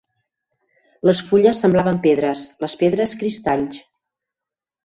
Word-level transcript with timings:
Les 1.09 1.19
fulles 1.27 1.61
semblaven 1.65 2.01
pedres, 2.07 2.47
les 2.65 2.77
pedres 2.83 3.15
cristalls 3.23 3.81